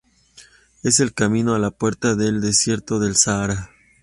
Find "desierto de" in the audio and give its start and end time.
2.41-3.13